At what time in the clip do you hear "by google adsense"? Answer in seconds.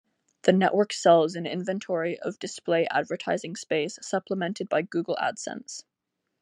4.67-5.83